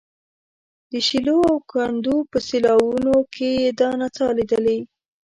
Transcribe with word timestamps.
د 0.91 0.93
شیلو 1.07 1.37
او 1.51 1.57
کندو 1.71 2.15
په 2.31 2.37
سیلاوونو 2.47 3.15
کې 3.33 3.49
یې 3.61 3.69
دا 3.79 3.89
نڅا 3.99 4.27
لیدلې. 4.37 4.79